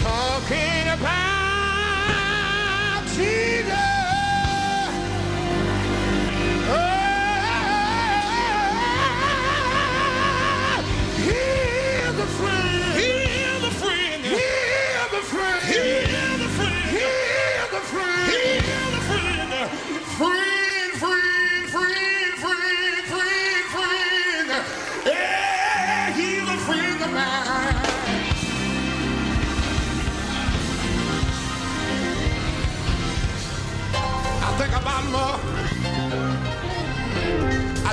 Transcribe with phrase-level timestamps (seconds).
[0.00, 1.31] talking about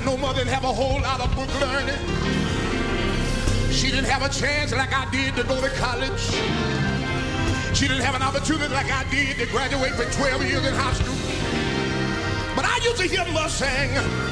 [0.09, 2.01] Know mother didn't have a whole lot of book learning.
[3.71, 6.19] She didn't have a chance like I did to go to college.
[7.77, 10.93] She didn't have an opportunity like I did to graduate for 12 years in high
[10.93, 11.13] school.
[12.55, 14.28] But I used to hear mother sing,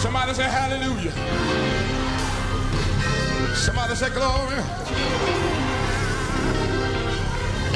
[0.00, 1.12] Somebody say hallelujah.
[3.54, 4.56] Somebody say glory.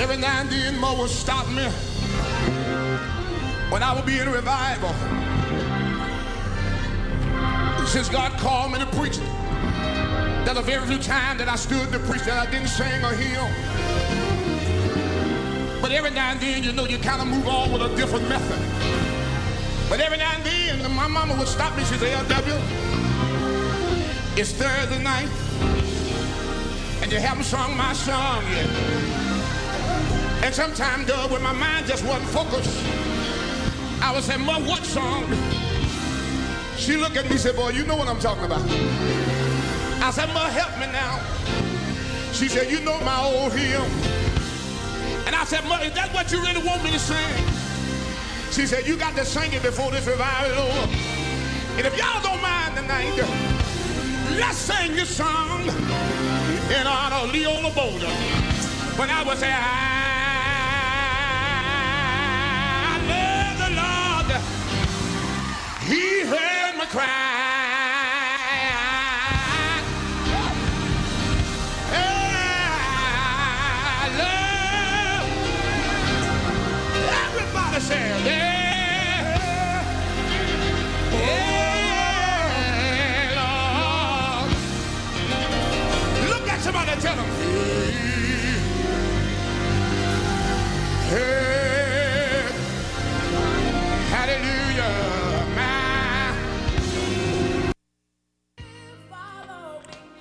[0.01, 1.65] Every now and then, Mo will stop me
[3.69, 4.89] when I will be in revival.
[7.87, 9.19] Since God called me to preach,
[10.47, 13.13] there's a very few times that I stood to preach that I didn't sing or
[13.13, 13.53] hymn.
[15.83, 18.27] But every now and then, you know, you kind of move on with a different
[18.31, 19.04] method.
[19.89, 21.85] But every now and then, my mama would stop me.
[21.85, 22.59] She'd say, LW,
[24.37, 25.29] it's Thursday night,
[27.03, 28.69] and you haven't sung my song yet.
[30.43, 32.71] And sometimes, Doug, when my mind just wasn't focused,
[34.03, 35.25] I would say, Mom, what song?
[36.77, 38.63] She looked at me and said, Boy, you know what I'm talking about.
[40.03, 41.21] I said, Mom, help me now.
[42.33, 43.81] She said, You know my old hymn.
[45.27, 47.54] And I said, Mom, is that what you really want me to sing?
[48.55, 50.71] She said, You got to sing it before this revival.
[51.77, 53.17] And if y'all don't mind tonight,
[54.39, 58.07] let's sing this song in honor of Leola Boulder.
[58.97, 59.67] When I was there, I
[63.11, 64.41] love the Lord.
[65.83, 67.34] He heard me cry.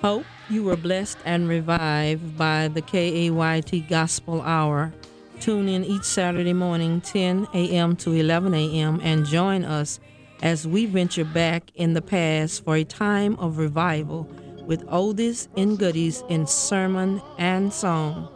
[0.04, 4.94] Hope you were blessed and revived by the KAYT Gospel Hour.
[5.40, 7.96] Tune in each Saturday morning, 10 a.m.
[7.96, 10.02] to 11 a.m., and join us
[10.42, 14.24] as we venture back in the past for a time of revival
[14.66, 18.33] with oldies and goodies in sermon and song.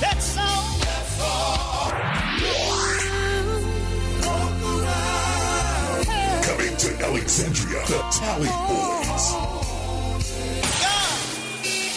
[0.00, 0.64] That's all.
[6.42, 9.26] Coming to Alexandria, the Tally Boys.
[10.82, 11.14] God,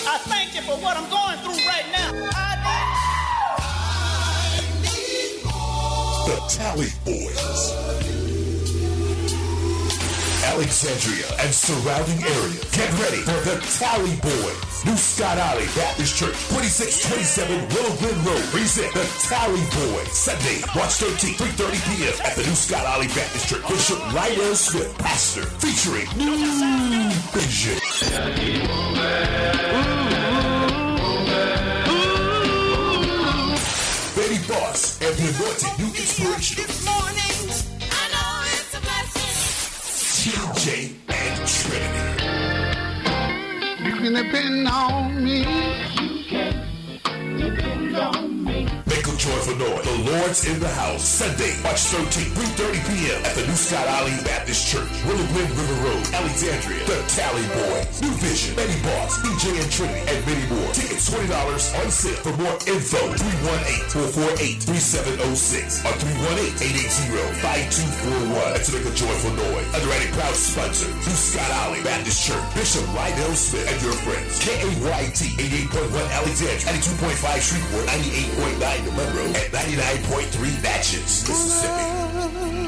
[0.05, 2.11] I thank you for what I'm going through right now.
[2.35, 2.45] I
[4.83, 6.27] need more.
[6.29, 8.18] The Tally Boys.
[10.59, 12.59] Alexandria and surrounding area.
[12.75, 14.83] Get ready for the Tally Boys.
[14.83, 18.43] New Scott Olly Baptist Church, 2627 Willow Glen Road.
[18.51, 20.11] Present the Tally Boys.
[20.11, 22.11] Sunday, March 13th, 3.30 p.m.
[22.27, 23.63] at the New Scott Olly Baptist Church.
[23.69, 26.35] Bishop Lionel Smith, pastor, featuring New
[27.31, 27.79] Vision.
[34.19, 36.78] Baby Boss and the Anointed New Inspiration.
[40.59, 42.25] TJ and Trinity.
[43.85, 45.45] You can depend on me.
[47.37, 48.38] Make a
[49.29, 49.85] joyful noise.
[49.85, 51.05] The Lord's in the house.
[51.05, 53.21] Sunday, March 13th, 3.30 p.m.
[53.25, 56.81] at the New Scott Olly Baptist Church, Willow Glen River Road, Alexandria.
[56.89, 60.73] The Tally Boys, New Vision, Betty Boss, DJ and Trinity, and many more.
[60.73, 62.15] Tickets $20 on sale.
[62.25, 62.97] For more info,
[63.93, 68.49] 318-448-3706 or 318-880-5241.
[68.49, 69.69] And to make a joyful noise.
[69.75, 74.39] Underwriting proud sponsor, New Scott Olly Baptist Church, Bishop Lydell Smith and your friends.
[74.41, 75.37] KAYT
[75.69, 77.85] 88.1 Alexandria, 92.5 Shreveport,
[78.57, 82.58] 98.9 And 99.3 Natchez, Mississippi.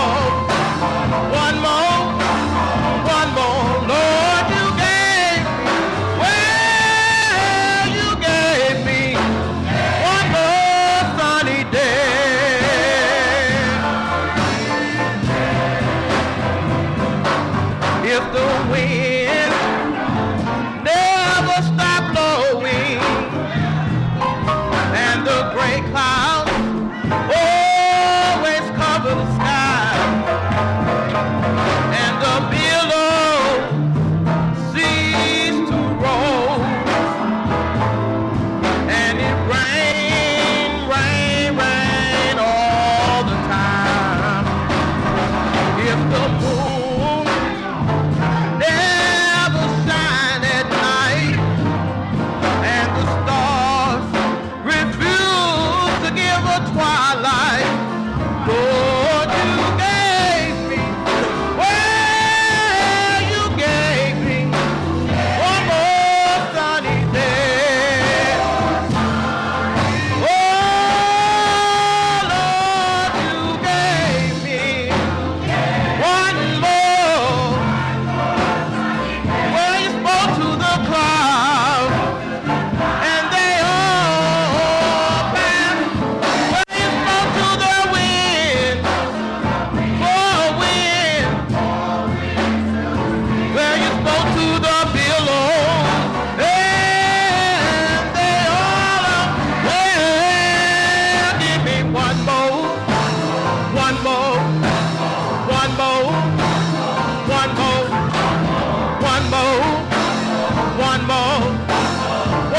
[0.00, 0.47] Oh.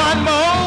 [0.09, 0.58] one more.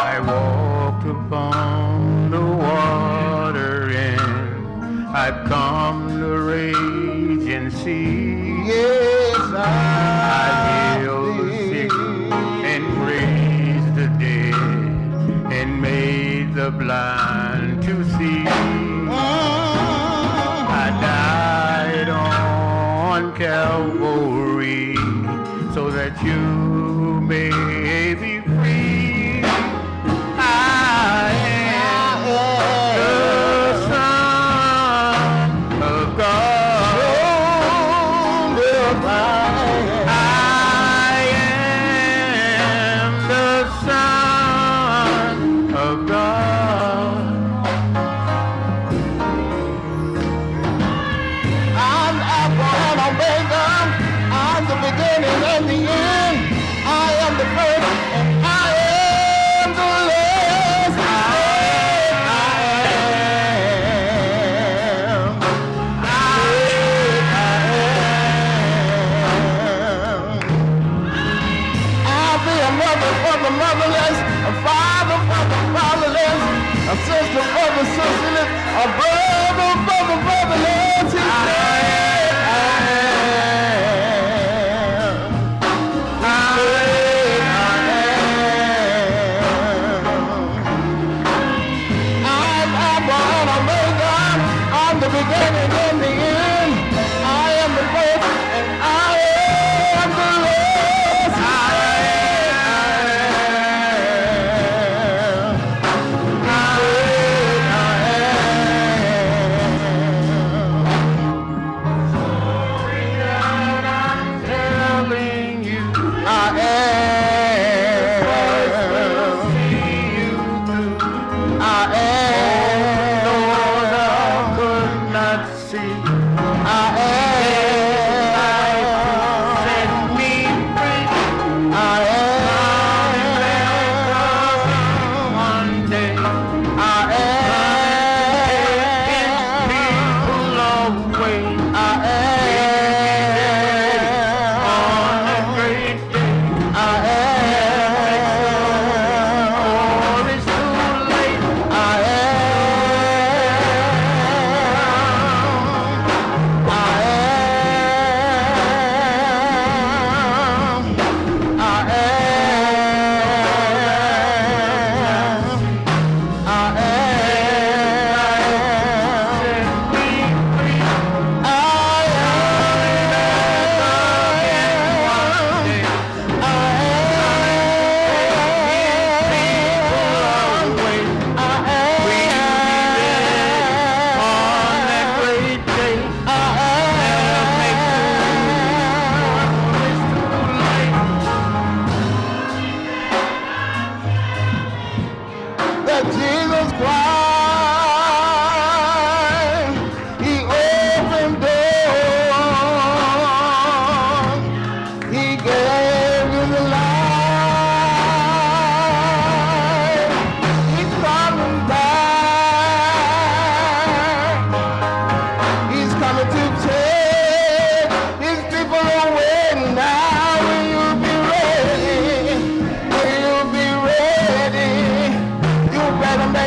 [0.00, 8.64] I walked upon the water and I've come to rage and see.
[8.64, 9.66] Yes, I,
[10.36, 18.44] I healed the sick and raised the dead and made the blind to see.
[19.08, 19.10] Oh.
[20.70, 23.97] I died on Calvary.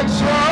[0.04, 0.51] exalt.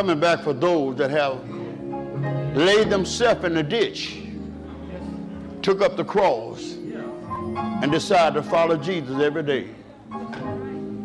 [0.00, 1.46] coming back for those that have
[2.56, 4.22] laid themselves in the ditch,
[5.60, 6.72] took up the cross,
[7.82, 9.68] and decided to follow Jesus every day.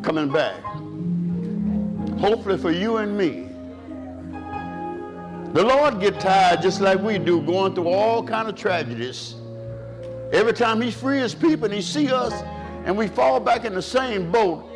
[0.01, 0.61] Coming back.
[2.21, 3.49] Hopefully for you and me.
[5.51, 9.35] The Lord get tired just like we do, going through all kind of tragedies.
[10.31, 12.31] Every time he free his people and he see us
[12.85, 14.69] and we fall back in the same boat,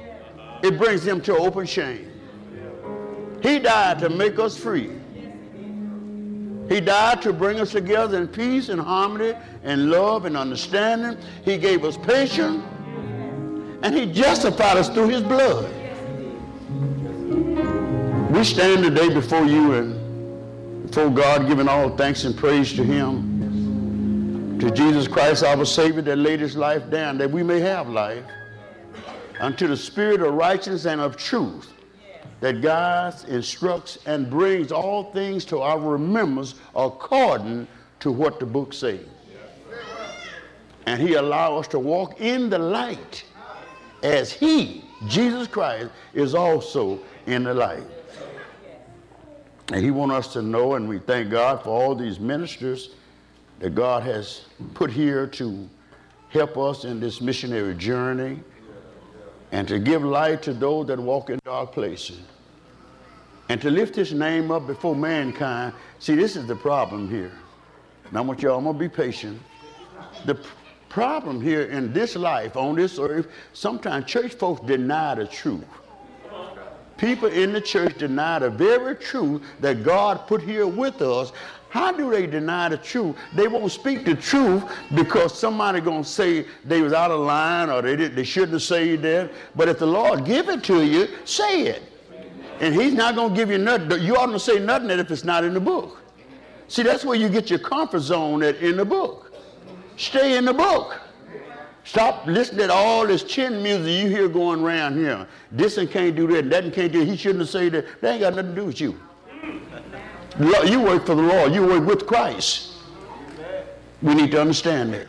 [0.61, 2.08] it brings them to open shame.
[3.41, 4.91] He died to make us free.
[6.67, 11.17] He died to bring us together in peace and harmony and love and understanding.
[11.43, 12.63] He gave us patience
[13.81, 15.67] and he justified us through his blood.
[18.31, 24.59] We stand today before you and before God giving all thanks and praise to him,
[24.59, 28.23] to Jesus Christ, our Savior, that laid his life down that we may have life,
[29.39, 31.73] unto the spirit of righteousness and of truth
[32.39, 37.67] that guides, instructs, and brings all things to our remembrance according
[37.99, 39.05] to what the book says.
[40.85, 43.23] And he allows us to walk in the light
[44.01, 47.83] as he, Jesus Christ, is also in the light.
[49.71, 52.91] And he wants us to know, and we thank God for all these ministers
[53.59, 55.69] that God has put here to
[56.29, 58.39] help us in this missionary journey
[59.51, 62.19] and to give light to those that walk in dark places
[63.49, 65.73] and to lift his name up before mankind.
[65.97, 67.31] See, this is the problem here.
[68.11, 69.41] Now, I want y'all, to be patient.
[70.25, 70.39] The
[70.87, 75.65] problem here in this life, on this earth, sometimes church folks deny the truth.
[76.97, 81.31] People in the church deny the very truth that God put here with us.
[81.69, 83.15] How do they deny the truth?
[83.33, 84.63] They won't speak the truth
[84.95, 88.63] because somebody gonna say they was out of line or they did, they shouldn't have
[88.63, 89.31] said that.
[89.55, 91.83] But if the Lord give it to you, say it.
[92.59, 94.01] And He's not gonna give you nothing.
[94.01, 96.01] You ought to say nothing that if it's not in the book.
[96.67, 99.31] See, that's where you get your comfort zone at in the book.
[99.97, 100.99] Stay in the book.
[101.83, 105.27] Stop listening to all this chin music you hear going around here.
[105.51, 107.07] This one can't do that, and that one can't do that.
[107.07, 108.01] He shouldn't have said that.
[108.01, 108.99] That ain't got nothing to do with you.
[110.37, 111.53] You work for the Lord.
[111.53, 112.73] You work with Christ.
[114.01, 115.07] We need to understand that.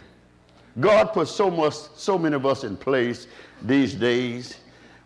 [0.79, 3.27] God put so much, so many of us in place
[3.63, 4.57] these days.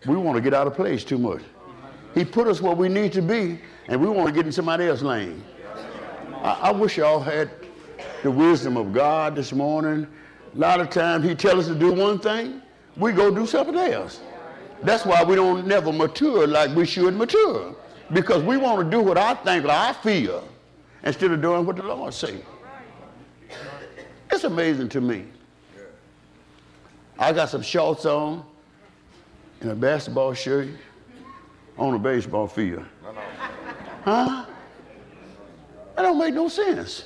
[0.05, 1.41] We want to get out of place too much.
[2.13, 4.85] He put us where we need to be, and we want to get in somebody
[4.85, 5.43] else's lane.
[6.35, 7.49] I, I wish y'all had
[8.23, 10.07] the wisdom of God this morning.
[10.53, 12.61] A lot of times He tells us to do one thing,
[12.95, 14.21] we go do something else.
[14.83, 17.75] That's why we don't never mature like we should mature.
[18.13, 20.47] Because we want to do what I think or I feel
[21.03, 22.41] instead of doing what the Lord says.
[24.31, 25.25] It's amazing to me.
[27.17, 28.45] I got some shorts on
[29.61, 30.67] and a basketball shirt
[31.77, 32.85] on a baseball field.
[34.03, 34.45] Huh?
[35.95, 37.05] That don't make no sense.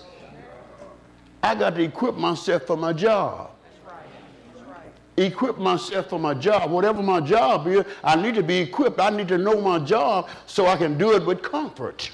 [1.41, 3.51] I got to equip myself for my job.
[5.19, 6.71] Equip myself for my job.
[6.71, 9.01] Whatever my job is, I need to be equipped.
[9.01, 12.09] I need to know my job so I can do it with comfort.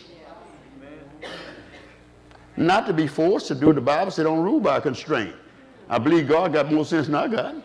[2.58, 3.74] Not to be forced to do it.
[3.74, 5.36] The Bible said don't rule by constraint.
[5.88, 7.56] I believe God got more sense than I got.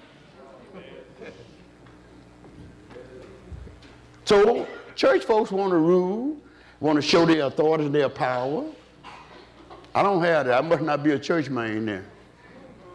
[4.27, 6.37] So church folks want to rule,
[6.81, 8.67] want to show their authority their power.
[9.95, 10.59] I don't have that.
[10.59, 12.05] I must not be a church man then.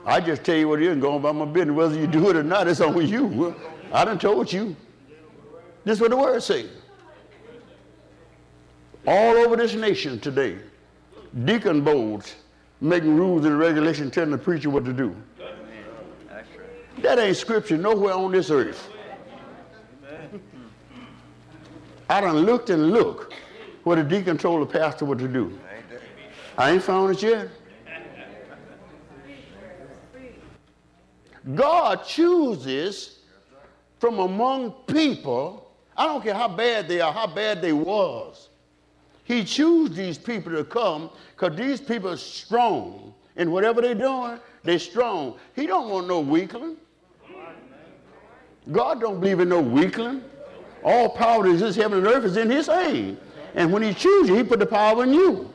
[0.06, 1.76] I just tell you what it is and go about my business.
[1.76, 3.56] Whether you do it or not, it's on you.
[3.92, 4.76] I done told you.
[5.84, 6.70] This is what the word says.
[9.08, 10.58] All over this nation today,
[11.44, 12.36] deacon boards
[12.82, 15.16] making rules and regulations telling the preacher what to do.
[17.02, 18.90] That ain't scripture nowhere on this earth.
[22.10, 23.34] I done looked and looked
[23.84, 25.58] where the deacon told the pastor what to do.
[26.58, 27.50] I ain't found it yet.
[31.54, 33.20] God chooses
[34.00, 38.50] from among people, I don't care how bad they are, how bad they was.
[39.24, 43.14] He chooses these people to come because these people are strong.
[43.38, 45.38] And whatever they're doing, they're strong.
[45.56, 46.78] He don't want no weakling.
[48.72, 50.24] God don't believe in no weakling.
[50.84, 53.18] All power that exists heaven and earth is in his hand.
[53.54, 55.52] And when he chooses you, he put the power in you.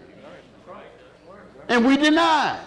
[1.68, 2.58] And we deny.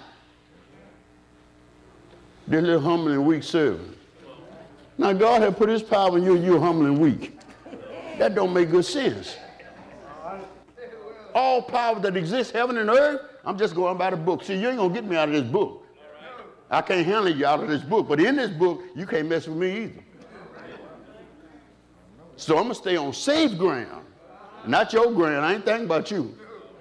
[2.48, 3.98] This little humble and weak servant.
[4.98, 7.40] Now God had put his power in you and you're humble and weak.
[8.20, 9.38] That don't make good sense.
[11.34, 14.44] All power that exists, heaven and earth, I'm just going by the book.
[14.44, 15.86] See, you ain't gonna get me out of this book.
[16.70, 19.48] I can't handle you out of this book, but in this book, you can't mess
[19.48, 20.04] with me either.
[22.36, 24.06] So I'm gonna stay on safe ground,
[24.68, 25.46] not your ground.
[25.46, 26.36] I ain't thinking about you.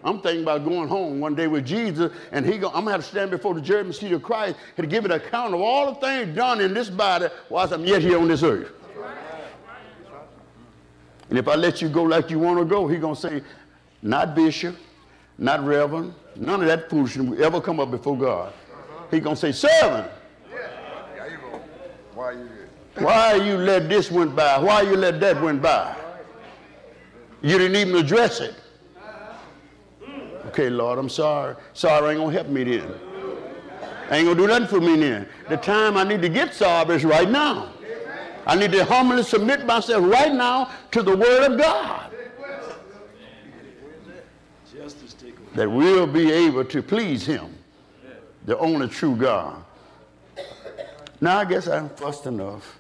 [0.05, 3.03] I'm thinking about going home one day with Jesus, and he go, I'm gonna have
[3.03, 6.01] to stand before the judgment seat of Christ and give an account of all the
[6.01, 8.73] things done in this body whilst I'm yet here on this earth.
[11.31, 13.43] And if I let you go like you want to go, he gonna say,
[14.03, 14.77] not bishop,
[15.39, 18.53] not reverend, none of that foolishness will ever come up before God.
[19.11, 20.11] He gonna say, servant.
[22.15, 22.49] Why you?
[22.97, 24.59] Why you let this went by?
[24.59, 25.97] Why you let that went by?
[27.41, 28.55] You didn't even address it.
[30.49, 31.55] Okay, Lord, I'm sorry.
[31.73, 32.93] Sorry ain't gonna help me then.
[34.11, 35.29] Ain't gonna do nothing for me then.
[35.49, 37.73] The time I need to get sorry is right now.
[38.47, 42.11] I need to humbly submit myself right now to the Word of God.
[45.55, 47.57] That we'll be able to please Him,
[48.47, 49.63] the only true God.
[51.21, 52.79] Now I guess I'm fussed enough.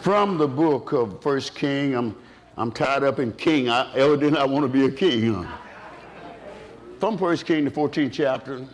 [0.00, 2.16] From the book of First King, I'm
[2.56, 3.68] I'm tied up in king.
[3.68, 5.34] I, evidently, I want to be a king.
[5.34, 5.56] Huh?
[7.00, 8.64] From First King, the 14th chapter,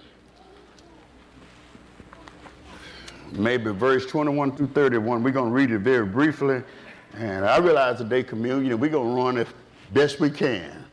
[3.33, 5.23] maybe verse 21 through 31.
[5.23, 6.63] We're going to read it very briefly.
[7.17, 9.49] And I realize today communion, we're going to run it
[9.93, 10.85] best we can.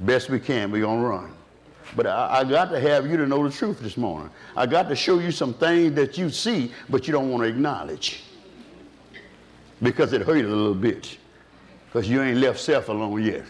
[0.00, 1.34] Best we can, we're going to run.
[1.94, 4.30] But I, I, got to have you to know the truth this morning.
[4.56, 7.48] I got to show you some things that you see, but you don't want to
[7.48, 8.24] acknowledge
[9.82, 11.18] because it hurt a little bit
[11.94, 13.44] because you ain't left self alone yet.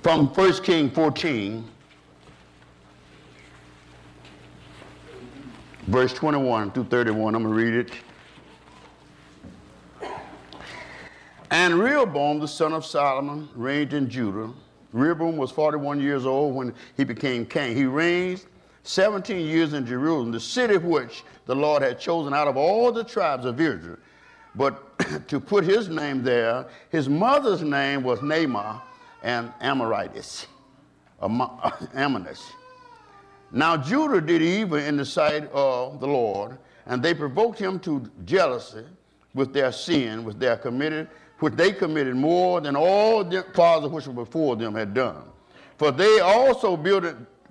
[0.00, 1.68] From 1 King 14,
[5.88, 7.92] verse 21 through 31, I'm going to read
[10.02, 10.10] it.
[11.50, 14.52] And Rehoboam, the son of Solomon, reigned in Judah.
[14.92, 17.74] Rehoboam was 41 years old when he became king.
[17.74, 18.44] He reigned
[18.84, 23.02] 17 years in Jerusalem, the city which the Lord had chosen out of all the
[23.02, 23.98] tribes of Israel
[24.54, 28.80] but to put his name there, his mother's name was Naamah
[29.22, 30.46] and Amoritis,
[31.20, 32.52] Ammonus.
[33.50, 38.02] Now Judah did evil in the sight of the Lord, and they provoked him to
[38.26, 38.84] jealousy
[39.32, 41.08] with their sin, which they committed,
[41.38, 45.22] which they committed more than all the fathers which were before them had done.
[45.78, 47.04] For they also built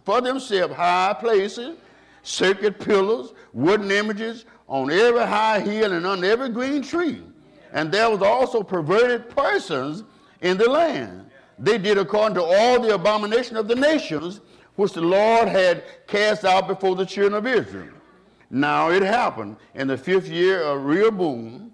[0.06, 1.78] for themselves high places,
[2.22, 7.22] sacred pillars, wooden images, on every high hill and under every green tree.
[7.74, 10.04] And there was also perverted persons
[10.42, 11.30] in the land.
[11.60, 14.42] They did according to all the abomination of the nations
[14.76, 17.94] which the Lord had cast out before the children of Israel.
[18.50, 21.74] Now it happened in the fifth year of Rehoboam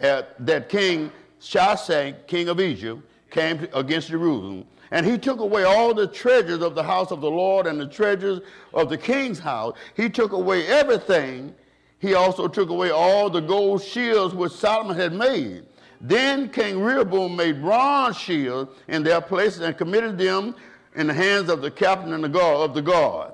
[0.00, 4.64] uh, that King Shishak, king of Egypt, came against Jerusalem.
[4.90, 7.86] And he took away all the treasures of the house of the Lord and the
[7.86, 8.40] treasures
[8.72, 9.76] of the king's house.
[9.94, 11.54] He took away everything
[11.98, 15.64] he also took away all the gold shields which Solomon had made.
[16.00, 20.54] Then King Rehoboam made bronze shields in their places and committed them
[20.94, 23.32] in the hands of the captain and the guard, of the guard,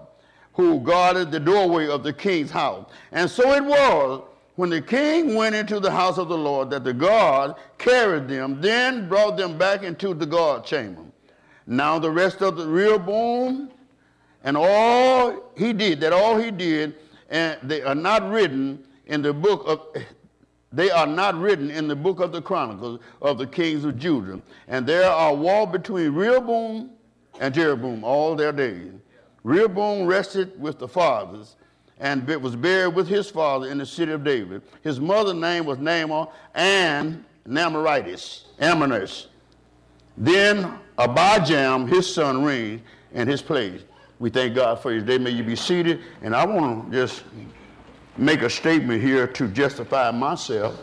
[0.54, 2.88] who guarded the doorway of the king's house.
[3.12, 4.22] And so it was
[4.56, 8.60] when the king went into the house of the Lord that the guard carried them,
[8.62, 11.02] then brought them back into the guard chamber.
[11.66, 13.70] Now the rest of the Rehoboam
[14.42, 16.94] and all he did, that all he did
[17.34, 19.80] and they are not written in the book of
[20.72, 24.40] they are not written in the book of the chronicles of the kings of Judah.
[24.66, 26.90] And there are war between Rehoboam
[27.40, 28.92] and Jeroboam all their days.
[29.44, 31.56] Rehoboam rested with the fathers
[31.98, 34.62] and was buried with his father in the city of David.
[34.82, 39.28] His mother's name was Naamah and Namoritis, Ammonus.
[40.16, 43.82] Then Abijam, his son, reigned in his place.
[44.18, 45.18] We thank God for you today.
[45.18, 46.00] May you be seated.
[46.22, 47.24] And I want to just
[48.16, 50.78] make a statement here to justify myself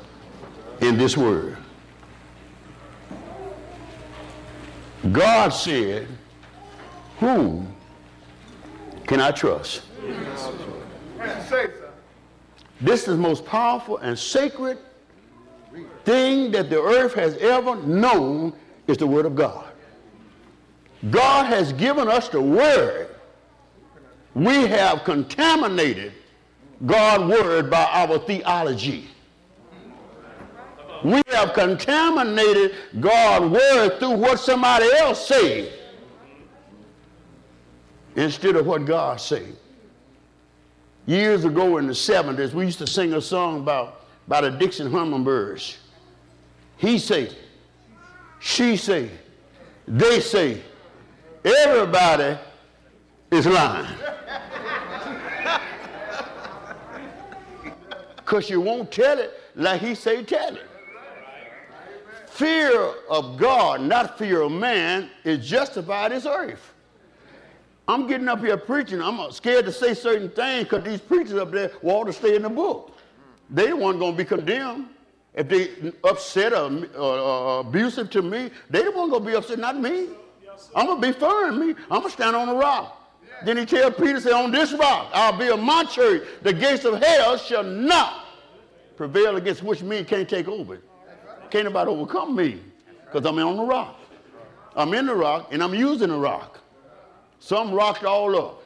[0.81, 1.57] in this word.
[5.11, 6.07] God said,
[7.19, 7.73] Whom
[9.07, 9.83] can I trust?
[12.79, 14.77] This is the most powerful and sacred
[16.03, 18.53] thing that the earth has ever known
[18.87, 19.65] is the Word of God.
[21.09, 23.10] God has given us the Word
[24.33, 26.13] we have contaminated
[26.85, 29.07] God's word by our theology.
[31.03, 35.73] We have contaminated God's word through what somebody else said
[38.15, 39.55] instead of what God said.
[41.07, 44.89] Years ago in the 70s, we used to sing a song about, about the Dixie
[44.89, 45.77] Hummingbirds.
[46.77, 47.31] He say,
[48.39, 49.09] she say,
[49.87, 50.61] they say,
[51.43, 52.37] everybody
[53.31, 53.87] is lying.
[58.17, 60.67] Because you won't tell it like he say tell it.
[62.27, 66.73] Fear of God, not fear of man, is justified as earth.
[67.87, 69.01] I'm getting up here preaching.
[69.01, 72.43] I'm scared to say certain things because these preachers up there want to stay in
[72.43, 72.97] the book.
[73.49, 74.87] They weren't going to be condemned.
[75.33, 79.35] If they upset or, or, or abusive to me, they the one going to be
[79.35, 80.07] upset, not me.
[80.75, 81.59] I'm going to be firm.
[81.59, 81.75] Me.
[81.89, 83.00] I'm going to stand on the rock.
[83.43, 86.27] Then he tell Peter, say, on this rock, I'll build my church.
[86.43, 88.25] The gates of hell shall not
[88.95, 90.79] prevail against which me can't take over.
[91.49, 92.61] Can't nobody overcome me
[93.05, 93.99] because I'm on the rock.
[94.75, 96.59] I'm in the rock and I'm using the rock.
[97.39, 98.63] Some rocked all up.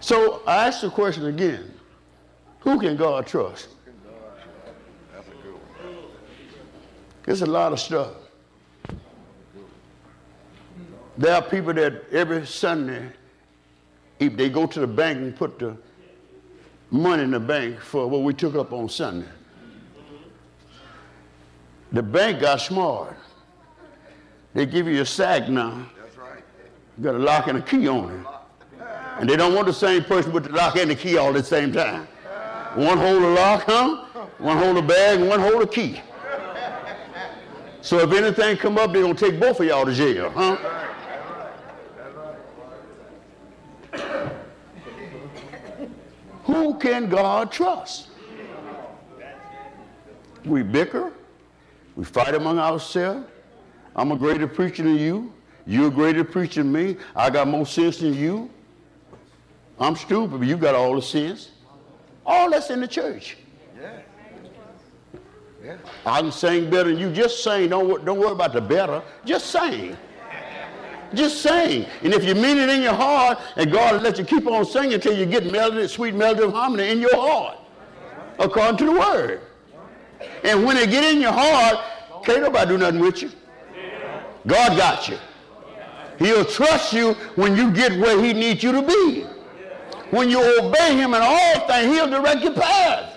[0.00, 1.74] So I ask the question again.
[2.60, 3.68] Who can God trust?
[7.24, 8.14] There's a lot of stuff.
[11.18, 13.10] There are people that every Sunday,
[14.20, 15.76] if they go to the bank and put the
[16.92, 19.26] money in the bank for what we took up on Sunday.
[21.90, 23.16] The bank got smart.
[24.54, 25.86] They give you a sack now.
[26.00, 26.42] That's right.
[26.96, 28.26] You got a lock and a key on it.
[29.18, 31.34] And they don't want the same person with the lock and the key all at
[31.34, 32.06] the same time.
[32.76, 34.04] One hold the lock, huh?
[34.38, 36.00] One hold the bag, and one hold the key.
[37.80, 40.56] So if anything come up, they're gonna take both of y'all to jail, huh?
[46.48, 48.08] Who can God trust?
[50.46, 51.12] We bicker,
[51.94, 53.26] we fight among ourselves.
[53.94, 55.30] I'm a greater preacher than you.
[55.66, 56.96] You're a greater preacher than me.
[57.14, 58.48] I got more sense than you.
[59.78, 61.50] I'm stupid, but you got all the sense.
[62.24, 63.36] All that's in the church.
[66.06, 67.12] I can sing better than you.
[67.12, 67.68] Just sing.
[67.68, 69.02] Don't, don't worry about the better.
[69.26, 69.98] Just sing.
[71.14, 71.86] Just sing.
[72.02, 74.64] And if you mean it in your heart, and God will let you keep on
[74.64, 77.58] singing until you get melody, sweet melody of harmony in your heart,
[78.38, 79.40] according to the word.
[80.44, 81.78] And when it get in your heart,
[82.24, 83.30] can't nobody do nothing with you.
[84.46, 85.18] God got you.
[86.18, 89.26] He'll trust you when you get where he needs you to be.
[90.10, 93.14] When you obey him in all things, he'll direct your path.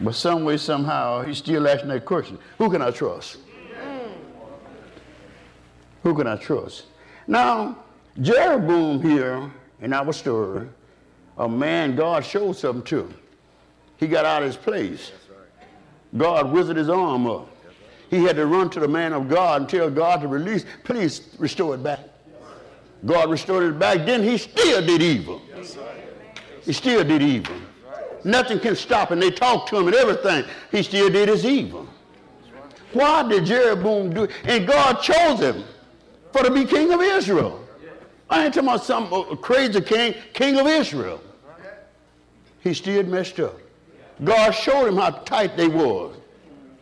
[0.00, 2.38] But some way, somehow, he's still asking that question.
[2.58, 3.38] Who can I trust?
[6.08, 6.84] Who can I trust?
[7.26, 7.76] Now,
[8.22, 9.50] Jeroboam here
[9.82, 10.66] in our story,
[11.36, 13.12] a man God showed something to.
[13.98, 15.12] He got out of his place.
[16.16, 17.50] God withered his arm up.
[18.08, 21.36] He had to run to the man of God and tell God to release, please
[21.38, 22.00] restore it back.
[23.04, 24.06] God restored it back.
[24.06, 25.42] Then he still did evil.
[26.62, 27.54] He still did evil.
[28.24, 29.20] Nothing can stop him.
[29.20, 30.46] They talked to him and everything.
[30.70, 31.86] He still did his evil.
[32.94, 34.30] Why did Jeroboam do it?
[34.44, 35.64] And God chose him
[36.32, 37.64] for to be king of Israel.
[38.30, 41.20] I ain't talking about some uh, crazy king, king of Israel.
[42.60, 43.58] He still messed up.
[44.22, 46.16] God showed him how tight they was.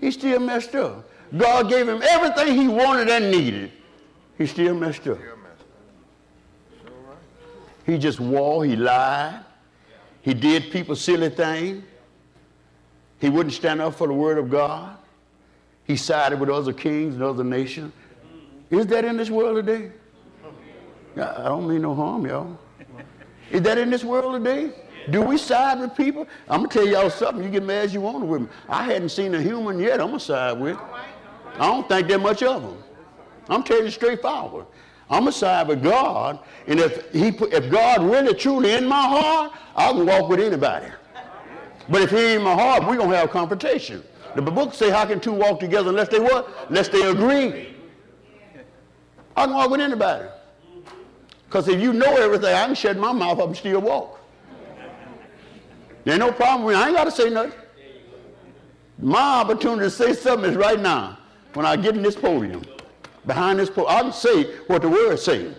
[0.01, 1.09] He still messed up.
[1.37, 3.73] God gave him everything he wanted and needed.
[4.39, 5.19] He still messed up.
[7.85, 9.45] He just wore, he lied.
[10.23, 11.85] He did people silly things.
[13.21, 14.97] He wouldn't stand up for the word of God.
[15.85, 17.93] He sided with other kings and other nations.
[18.71, 19.93] Is that in this world today?
[21.17, 22.59] I don't mean no harm, y'all.
[23.51, 24.73] Is that in this world today?
[25.11, 26.27] Do we side with people?
[26.49, 27.45] I'm gonna tell y'all something.
[27.45, 28.49] You get mad as you want with me.
[28.69, 30.01] I hadn't seen a human yet.
[30.01, 30.77] I'm gonna side with.
[31.55, 32.83] I don't think that much of them.
[33.49, 34.67] I'm telling you straight forward.
[35.09, 39.53] I'm gonna side with God, and if he, if God really truly in my heart,
[39.77, 40.89] I can walk with anybody.
[41.89, 44.03] But if he ain't in my heart, we're gonna have a confrontation.
[44.35, 46.49] The book say, how can two walk together unless they what?
[46.69, 47.76] Unless they agree.
[49.37, 50.27] I can walk with anybody.
[51.45, 54.21] Because if you know everything, I can shut my mouth up and still walk.
[56.05, 56.83] There ain't no problem with me.
[56.83, 57.53] I ain't got to say nothing.
[58.99, 61.19] My opportunity to say something is right now
[61.55, 62.63] when I get in this podium.
[63.27, 65.53] Behind this podium, I can say what the word say.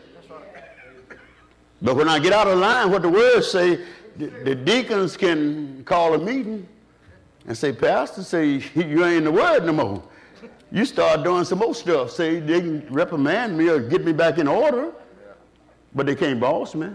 [1.82, 3.82] But when I get out of line, what the word say,
[4.18, 6.68] the, the deacons can call a meeting
[7.46, 10.04] and say, Pastor, say you ain't in the word no more.
[10.72, 12.12] You start doing some more stuff.
[12.12, 14.92] Say they can reprimand me or get me back in order,
[15.96, 16.90] but they can't boss me.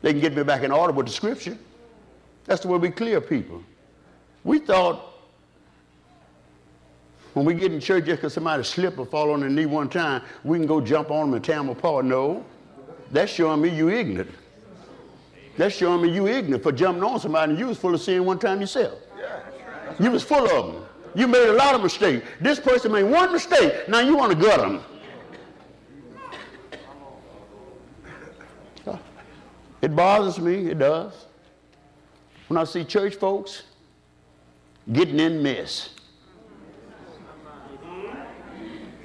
[0.00, 1.56] They can get me back in order with the scripture.
[2.44, 3.62] That's the way we clear people.
[4.44, 5.12] We thought
[7.34, 9.88] when we get in church just because somebody slip or fall on their knee one
[9.88, 12.04] time, we can go jump on them and tear them apart.
[12.04, 12.44] No,
[13.10, 14.30] that's showing me you ignorant.
[15.56, 18.24] That's showing me you ignorant for jumping on somebody and you was full of sin
[18.24, 18.98] one time yourself.
[20.00, 20.84] You was full of them.
[21.14, 22.26] You made a lot of mistakes.
[22.40, 23.88] This person made one mistake.
[23.88, 24.82] Now you want to gut them.
[29.82, 30.70] It bothers me.
[30.70, 31.26] It does.
[32.48, 33.64] When I see church folks
[34.92, 35.90] getting in mess.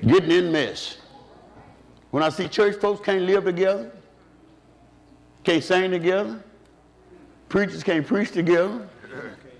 [0.02, 0.98] Getting in mess.
[2.12, 3.92] When I see church folks can't live together,
[5.44, 6.44] can't sing together,
[7.50, 8.88] preachers can't preach together,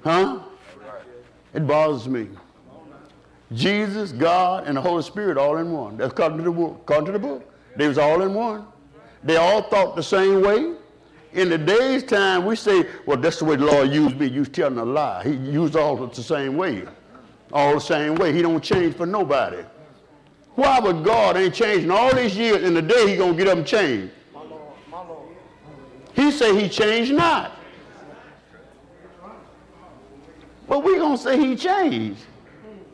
[0.04, 0.40] huh?
[1.58, 2.28] It bothers me.
[3.52, 5.98] Jesus, God, and the Holy Spirit all in one.
[5.98, 6.82] That's according to the book.
[6.84, 7.52] According to the book.
[7.76, 8.68] They was all in one.
[9.24, 10.76] They all thought the same way.
[11.34, 14.28] In the day's time, we say, well, that's the way the Lord used me.
[14.28, 15.24] You was telling a lie.
[15.24, 16.84] He used all the same way.
[17.52, 18.34] All the same way.
[18.34, 19.64] He don't change for nobody.
[20.54, 23.58] Why would God ain't changing all these years in the day he gonna get up
[23.58, 24.12] and change?
[26.14, 27.57] He say he changed not.
[30.68, 32.22] But we're gonna say he changed.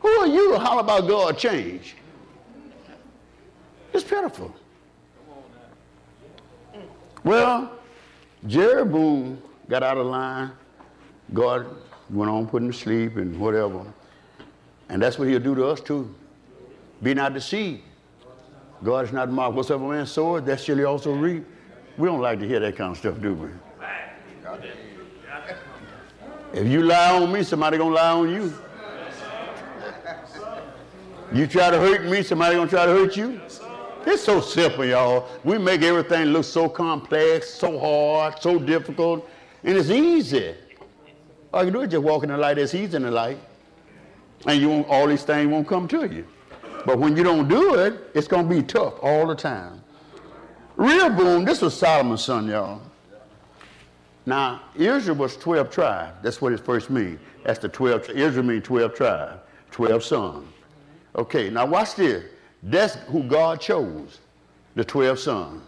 [0.00, 1.96] Who are you to holler about God change?
[3.92, 4.54] It's pitiful.
[7.22, 7.72] Well,
[8.46, 10.50] Jeroboam got out of line.
[11.32, 11.66] God
[12.10, 13.84] went on putting him to sleep and whatever.
[14.88, 16.14] And that's what he'll do to us too.
[17.02, 17.82] Be not deceived.
[18.82, 19.54] God is not mocked.
[19.54, 21.46] Whatsoever man soweth, that shall he also reap.
[21.96, 23.48] We don't like to hear that kind of stuff, do we?
[26.54, 28.54] If you lie on me, somebody gonna lie on you.
[31.32, 33.40] You try to hurt me, somebody gonna try to hurt you.
[34.06, 35.28] It's so simple, y'all.
[35.42, 39.28] We make everything look so complex, so hard, so difficult,
[39.64, 40.54] and it's easy.
[41.52, 42.56] All you do is just walk in the light.
[42.58, 43.38] It's easy in the light,
[44.46, 46.24] and you won't, all these things won't come to you.
[46.86, 49.82] But when you don't do it, it's gonna be tough all the time.
[50.76, 51.44] Rehoboam.
[51.44, 52.80] this was Solomon's son, y'all.
[54.26, 56.12] Now, Israel was 12 tribes.
[56.22, 57.20] That's what it first means.
[57.44, 60.48] That's the 12, Israel means 12 tribes, 12 sons.
[61.16, 62.24] Okay, now watch this.
[62.62, 64.20] That's who God chose,
[64.74, 65.62] the 12 sons,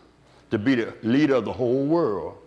[0.51, 2.39] to be the leader of the whole world.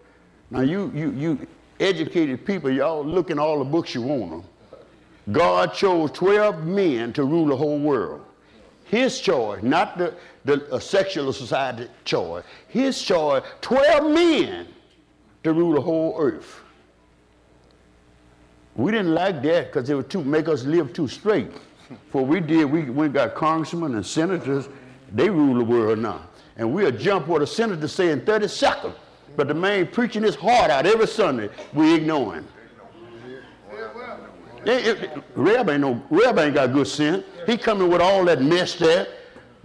[0.49, 1.47] Now, you, you, you
[1.79, 4.43] educated people, y'all look in all the books you want them.
[5.31, 8.25] God chose 12 men to rule the whole world.
[8.85, 12.43] His choice, not the, the uh, society choice.
[12.67, 14.67] His choice, 12 men
[15.43, 16.61] to rule the whole earth.
[18.75, 21.51] We didn't like that because it would too, make us live too straight.
[22.11, 24.69] For we did, we, we got congressmen and senators,
[25.11, 26.21] they rule the world now.
[26.55, 28.95] And we'll jump what a senator say in 30 seconds.
[29.35, 32.47] But the man preaching his heart out every Sunday, we ignore him.
[35.35, 37.23] Reb ain't no Reb ain't got good sense.
[37.45, 39.07] He coming with all that mess there.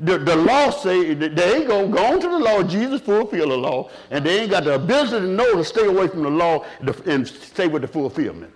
[0.00, 2.62] The, the law say they ain't gonna go on to the law.
[2.62, 6.08] Jesus fulfill the law, and they ain't got the ability to know to stay away
[6.08, 6.64] from the law
[7.06, 8.52] and stay with the fulfillment.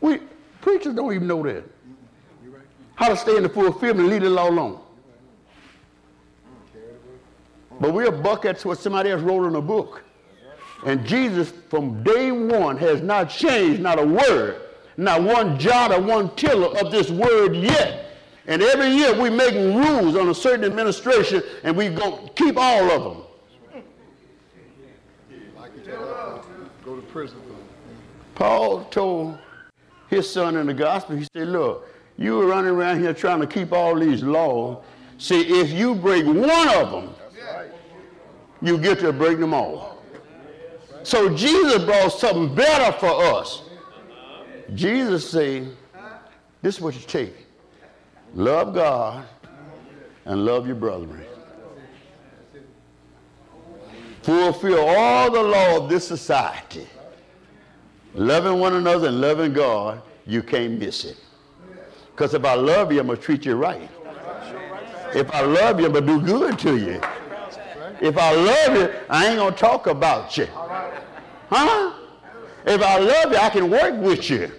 [0.00, 0.20] We
[0.60, 1.64] preachers don't even know that.
[2.96, 4.80] How to stay in the fulfillment and leave the law alone.
[7.80, 10.02] But we'll buck at what somebody else wrote in a book.
[10.84, 14.62] And Jesus, from day one, has not changed not a word
[14.98, 18.07] not one jot or one tittle of this word yet.
[18.48, 22.90] And every year we're making rules on a certain administration and we go keep all
[22.90, 23.82] of them.
[26.82, 27.38] Go to prison.
[28.34, 29.36] Paul told
[30.08, 31.86] his son in the gospel, he said, Look,
[32.16, 34.82] you were running around here trying to keep all these laws.
[35.18, 37.14] See, if you break one of them,
[38.62, 40.02] you get to break them all.
[41.02, 43.62] So Jesus brought something better for us.
[44.74, 45.76] Jesus said,
[46.62, 47.47] this is what you take.
[48.34, 49.26] Love God
[50.24, 51.24] and love your brethren.
[54.22, 56.86] Fulfill all the law of this society.
[58.14, 61.16] Loving one another and loving God, you can't miss it.
[62.10, 63.88] Because if I love you, I'm going to treat you right.
[65.14, 67.00] If I love you, I'm going to do good to you.
[68.00, 70.46] If I love you, I ain't going to talk about you.
[71.48, 71.94] Huh?
[72.66, 74.50] If I love you, I can work with you.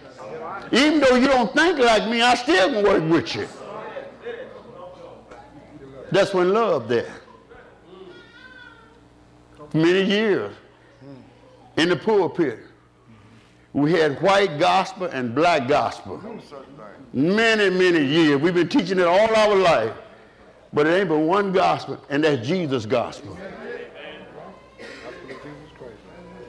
[0.71, 3.47] Even though you don't think like me, I still can work with you.
[6.11, 7.13] That's when love there.
[9.73, 10.55] Many years
[11.77, 12.59] in the pulpit,
[13.73, 16.21] we had white gospel and black gospel.
[17.13, 18.41] Many, many years.
[18.41, 19.93] We've been teaching it all our life.
[20.71, 23.37] But it ain't but one gospel, and that's Jesus' gospel.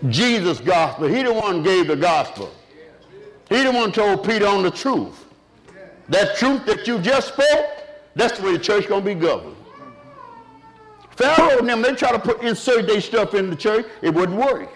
[0.09, 1.09] Jesus' gospel.
[1.09, 2.51] He the one gave the gospel.
[3.49, 5.27] He the one told Peter on the truth.
[6.09, 7.67] That truth that you just spoke,
[8.15, 9.50] that's the way the church gonna be governed.
[11.21, 14.39] Pharaoh and them, they try to put insert their stuff in the church, it wouldn't
[14.39, 14.71] work.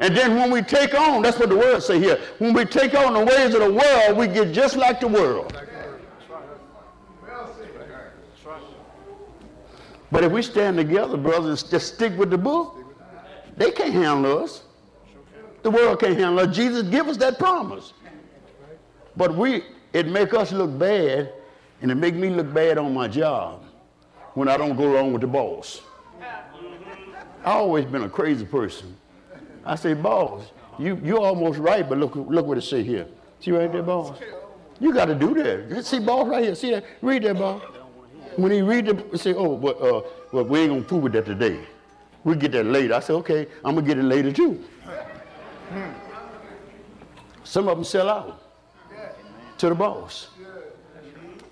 [0.00, 2.94] And then when we take on, that's what the word say here, when we take
[2.94, 5.56] on the ways of the world, we get just like the world.
[10.10, 12.76] But if we stand together, brothers, and just stick with the book,
[13.56, 14.64] they can't handle us.
[15.62, 16.54] The world can't handle us.
[16.54, 17.94] Jesus give us that promise.
[19.16, 19.64] But we,
[19.94, 21.32] it make us look bad,
[21.80, 23.67] and it make me look bad on my job
[24.38, 25.82] when I don't go along with the boss.
[27.44, 28.96] I always been a crazy person.
[29.64, 30.44] I say, boss,
[30.78, 33.06] you you almost right, but look look what it say here.
[33.40, 34.16] See right there, boss.
[34.78, 35.84] You got to do that.
[35.84, 36.54] See, boss, right here.
[36.54, 36.84] See that?
[37.02, 37.60] Read that, boss.
[38.36, 41.26] When he read the, say, oh, but uh, well, we ain't gonna fool with that
[41.26, 41.58] today.
[42.22, 42.94] We get that later.
[42.94, 44.62] I say, okay, I'm gonna get it later too.
[47.42, 48.40] Some of them sell out
[49.58, 50.28] to the boss.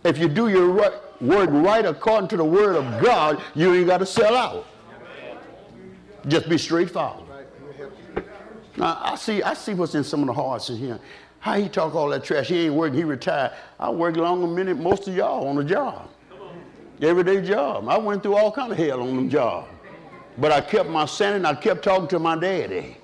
[0.07, 3.87] If you do your right, word right according to the word of God, you ain't
[3.87, 4.67] got to sell out.
[6.29, 7.25] Just be straightforward.
[8.77, 11.01] Now I see, I see what's in some of the hearts in here.
[11.41, 12.49] How he talk all that trash?
[12.49, 12.99] He ain't working.
[12.99, 13.53] He retired.
[13.79, 16.09] I worked longer minute most of y'all on the job,
[17.01, 17.89] everyday job.
[17.89, 19.69] I went through all kind of hell on them job,
[20.39, 21.45] but I kept my sanity.
[21.45, 22.97] I kept talking to my daddy,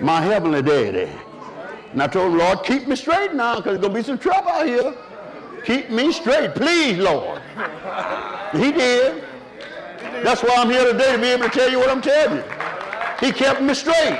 [0.00, 1.10] my heavenly daddy.
[1.92, 4.50] And I told him, Lord, keep me straight now, because there's gonna be some trouble
[4.50, 4.94] out here.
[5.64, 7.40] Keep me straight, please, Lord.
[8.52, 9.24] He did.
[10.22, 12.44] That's why I'm here today to be able to tell you what I'm telling you.
[13.20, 14.18] He kept me straight.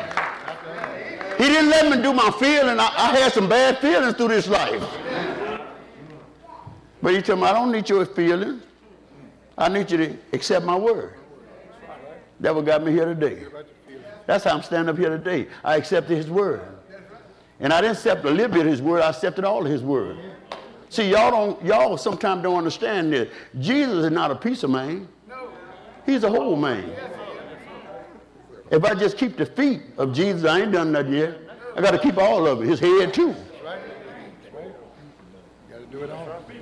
[1.38, 2.78] He didn't let me do my feeling.
[2.78, 4.82] I, I had some bad feelings through this life.
[7.02, 8.62] But he told me, I don't need your feelings.
[9.56, 11.14] I need you to accept my word.
[12.40, 13.44] That what got me here today.
[14.26, 15.48] That's how I'm standing up here today.
[15.64, 16.62] I accepted his word.
[17.58, 19.82] And I didn't accept a little bit of his word, I accepted all of his
[19.82, 20.18] word.
[20.90, 23.32] See, y'all don't, y'all sometimes don't understand this.
[23.60, 25.08] Jesus is not a piece of man.
[26.04, 26.92] He's a whole man.
[28.72, 31.38] If I just keep the feet of Jesus, I ain't done nothing yet.
[31.76, 33.36] I got to keep all of it, his head too.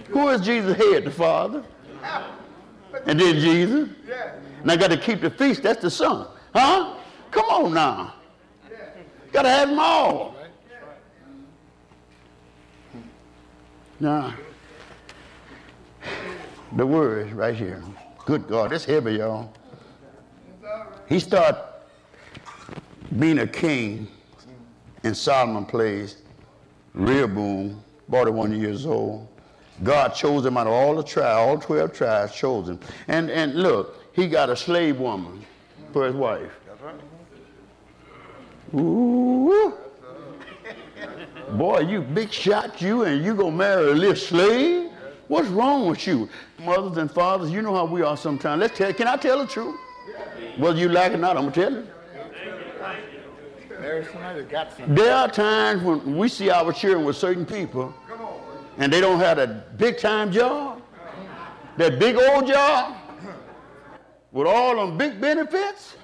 [0.09, 1.05] Who is Jesus' head?
[1.05, 1.65] The Father.
[3.07, 3.89] And then Jesus.
[4.61, 5.63] And I got to keep the feast.
[5.63, 6.27] That's the Son.
[6.55, 6.97] Huh?
[7.31, 8.15] Come on now.
[9.33, 10.38] Got to have them all.
[14.01, 14.35] Now,
[16.73, 17.83] the word right here.
[18.25, 19.53] Good God, it's heavy, y'all.
[21.09, 21.65] He started
[23.19, 24.07] being a king
[25.03, 26.23] in Solomon place,
[26.95, 29.27] Rehoboam, 41 years old.
[29.83, 32.79] God chose him out of all the tribes, all 12 tribes chose him.
[33.09, 35.45] And, and look, he got a slave woman
[35.93, 36.53] for his wife.
[38.75, 39.75] Ooh.
[41.53, 44.91] Boy, you big shot you and you gonna marry a little slave?
[45.29, 46.29] What's wrong with you?
[46.59, 48.61] Mothers and fathers, you know how we are sometimes.
[48.61, 49.77] Let's tell, can I tell the truth?
[50.59, 51.87] Whether you like it or not, I'm gonna tell you.
[54.89, 57.95] There are times when we see our children with certain people
[58.77, 60.83] and they don't have that big time job,
[61.77, 62.97] that big old job
[64.33, 65.97] with all them big benefits.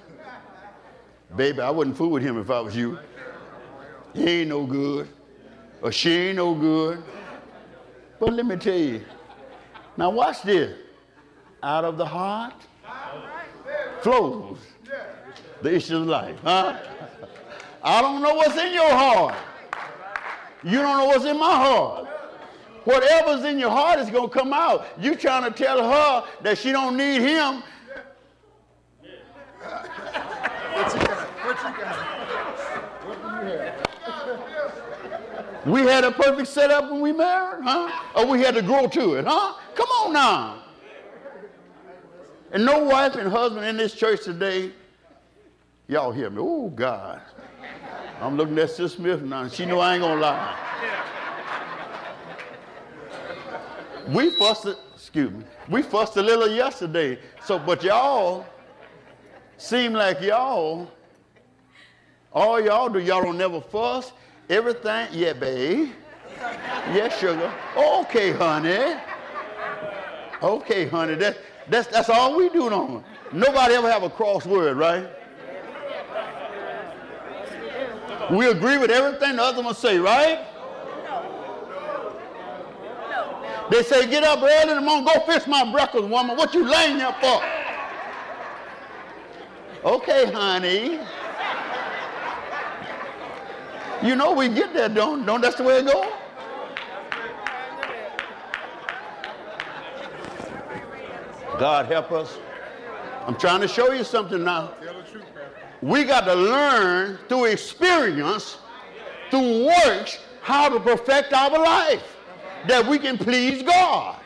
[1.35, 2.97] Baby, I wouldn't fool with him if I was you.
[4.13, 5.09] He ain't no good
[5.81, 7.03] or she ain't no good.
[8.19, 9.03] But let me tell you,
[9.97, 10.77] now watch this.
[11.63, 12.53] Out of the heart
[14.01, 14.59] flows
[15.61, 16.77] the issue of life, huh?
[17.83, 19.35] I don't know what's in your heart.
[20.63, 22.07] You don't know what's in my heart.
[22.83, 24.85] Whatever's in your heart is going to come out.
[24.99, 27.63] You trying to tell her that she don't need him.
[30.73, 31.27] What you got?
[31.45, 31.95] What you got?
[33.05, 33.85] What do you have?
[35.65, 37.89] We had a perfect setup when we married, huh?
[38.15, 39.55] Or we had to grow to it, huh?
[39.73, 40.63] Come on now.
[42.51, 44.71] And no wife and husband in this church today,
[45.87, 46.37] y'all hear me.
[46.39, 47.21] Oh, God.
[48.21, 49.47] I'm looking at Sister Smith now.
[49.47, 50.55] She know I ain't to lie.
[54.07, 57.17] We fussed, excuse me, we fussed a little yesterday.
[57.43, 58.45] So, but y'all
[59.57, 60.91] seem like y'all,
[62.31, 64.11] all y'all do, y'all don't never fuss.
[64.49, 65.91] Everything, yeah, babe.
[66.93, 67.51] Yes, sugar.
[67.75, 68.95] Okay, honey.
[70.43, 71.15] Okay, honey.
[71.15, 71.37] That,
[71.69, 75.09] that's, that's all we do on Nobody ever have a crossword, right?
[78.31, 80.45] We agree with everything the other one say, right?
[83.71, 86.37] They say, get up early in the morning, go fix my breakfast, woman.
[86.37, 87.43] What you laying there for?
[89.83, 90.99] Okay, honey.
[94.03, 96.11] You know we get there, don't, don't that's the way it goes?
[101.57, 102.37] God help us.
[103.25, 104.73] I'm trying to show you something now.
[105.81, 108.57] We got to learn through experience,
[109.31, 112.03] through works, how to perfect our life
[112.67, 114.19] that we can please God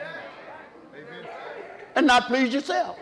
[1.95, 2.97] and not please yourself.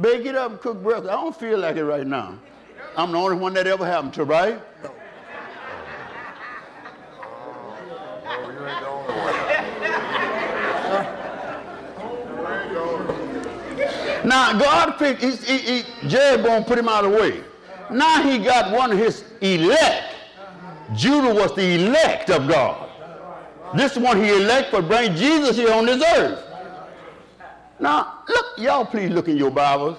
[0.00, 1.10] Bake it up cook breakfast.
[1.10, 2.38] I don't feel like it right now.
[2.98, 4.60] I'm the only one that ever happened to, right?
[4.82, 4.90] No.
[14.24, 17.42] Now God picked, he, he, he, Jeroboam put him out of the way.
[17.90, 20.16] Now he got one of his elect
[20.94, 22.88] Judah was the elect of God.
[23.76, 26.44] This one he elect for bring Jesus here on this earth.
[27.78, 29.98] Now, look, y'all please look in your Bibles.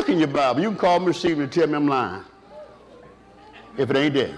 [0.00, 0.62] Look in your Bible.
[0.62, 2.24] You can call me receiver and tell me I'm lying.
[3.76, 4.34] If it ain't there.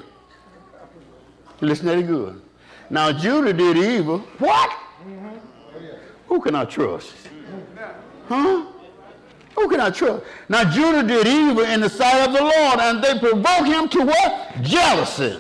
[1.60, 2.42] Listen to it good.
[2.90, 4.18] Now Judah did evil.
[4.40, 4.72] What?
[6.26, 7.14] Who can I trust?
[8.28, 8.66] Huh?
[9.54, 10.24] Who can I trust?
[10.48, 14.04] Now Judah did evil in the sight of the Lord, and they provoked him to
[14.04, 14.62] what?
[14.62, 15.38] Jealousy.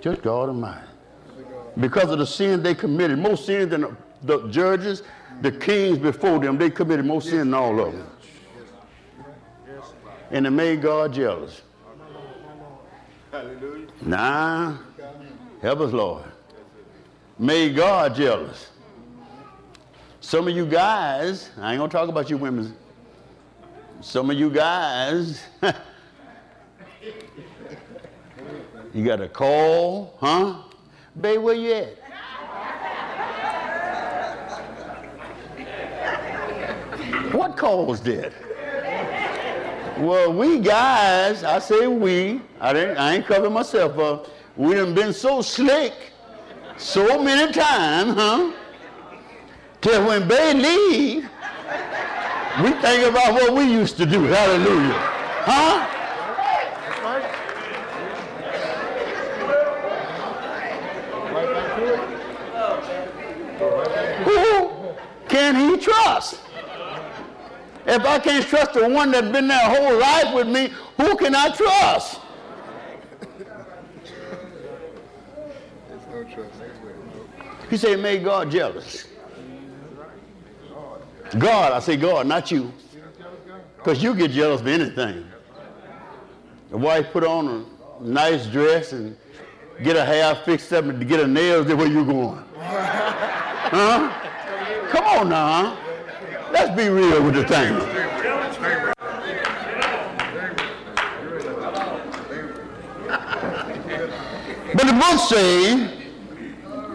[0.00, 0.86] Just God Almighty.
[1.78, 5.02] Because of the sin they committed, more sins than the judges,
[5.42, 8.10] the kings before them, they committed more sin than all of them.
[10.30, 11.62] And it made God jealous.
[13.30, 13.86] Hallelujah.
[14.02, 14.76] Nah,
[15.60, 16.24] help us, Lord.
[17.38, 18.70] Made God jealous.
[20.20, 22.74] Some of you guys, I ain't gonna talk about you women.
[24.00, 25.42] Some of you guys,
[28.92, 30.62] you got a call, huh?
[31.20, 32.05] Babe, where you at?
[37.56, 38.32] Caused that?
[39.98, 44.28] Well, we guys, I say we, I, didn't, I ain't covering myself up.
[44.56, 45.94] We done been so slick
[46.76, 48.52] so many times, huh?
[49.80, 51.28] Till when they leave,
[52.62, 54.22] we think about what we used to do.
[54.24, 54.92] Hallelujah.
[55.44, 55.92] Huh?
[64.24, 64.94] Who
[65.28, 66.40] can he trust?
[67.86, 71.34] If I can't trust the one that's been there whole life with me, who can
[71.34, 72.20] I trust?
[77.68, 79.08] He said, made God jealous.
[81.36, 82.72] God, I say God, not you.
[83.76, 85.26] Because you get jealous of anything.
[86.70, 89.16] The wife put on a nice dress and
[89.82, 92.44] get her hair fixed up and get her nails where you going.
[93.66, 94.88] Huh?
[94.92, 95.85] Come on now.
[96.56, 97.74] Let's be real with the thing.
[104.74, 106.08] But the book say,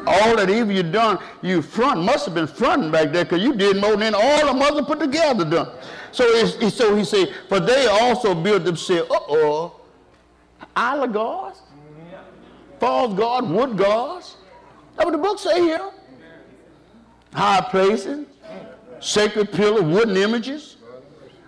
[0.07, 3.53] all that evil you done, you front must have been fronting back there because you
[3.53, 5.69] did more than all the mother put together done.
[6.11, 9.79] So, it's, so he said, for they also built themselves, uh-oh,
[10.75, 11.61] idol gods,
[12.79, 14.37] false god, wood gods.
[14.95, 15.91] That's what the book say here.
[17.31, 18.25] High places,
[19.01, 20.77] sacred pillar, wooden images.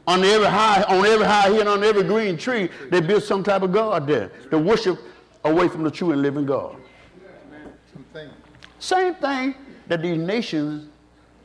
[0.06, 3.62] On every high, on every high hill, on every green tree, they built some type
[3.62, 5.00] of god there to worship
[5.46, 6.76] away from the true and living God.
[8.80, 9.56] Same thing
[9.88, 10.90] that these nations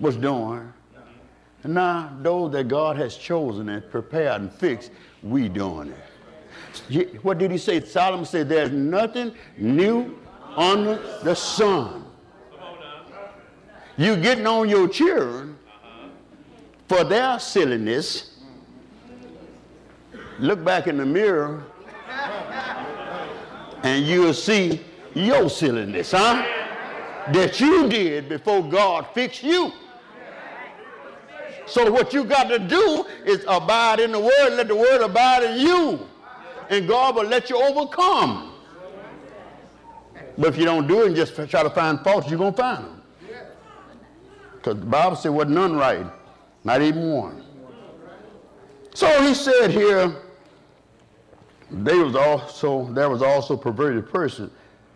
[0.00, 0.72] was doing.
[1.62, 4.90] And now those that God has chosen and prepared and fixed,
[5.22, 5.92] we doing
[6.88, 7.24] it.
[7.24, 7.80] What did he say?
[7.80, 10.18] Solomon said, there's nothing new
[10.56, 12.04] under the sun.
[13.96, 15.57] You getting on your children
[16.88, 18.36] for their silliness.
[20.38, 21.64] Look back in the mirror
[23.82, 24.80] and you'll see
[25.14, 26.44] your silliness, huh?
[27.32, 29.72] That you did before God fixed you.
[31.66, 35.42] So what you got to do is abide in the word, let the word abide
[35.42, 36.08] in you.
[36.70, 38.52] And God will let you overcome.
[40.38, 42.56] But if you don't do it and just try to find faults, you're going to
[42.56, 43.02] find them.
[44.54, 46.06] Because the Bible said, was none right,
[46.64, 47.42] not even one.
[48.94, 50.14] So he said here,
[51.70, 54.50] there was also there was also a perverted person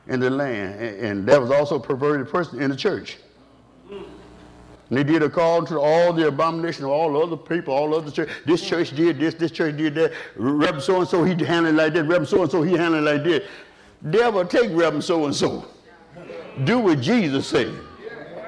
[0.08, 3.18] in the land, and, there was also a perverted person in the church.
[3.90, 8.28] And they did according to all the abomination of all other people, all other church.
[8.44, 10.12] This church did this, this church did that.
[10.36, 12.04] Reverend so and so he handled like that.
[12.04, 13.48] Reverend so and so he handled like this.
[14.10, 15.66] Devil, take Reverend so and so.
[16.64, 17.72] Do what Jesus said,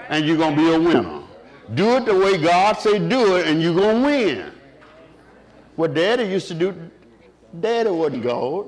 [0.08, 1.23] and you're gonna be a winner.
[1.72, 4.52] Do it the way God said do it, and you're gonna win.
[5.76, 6.90] What Daddy used to do,
[7.58, 8.66] Daddy wasn't God.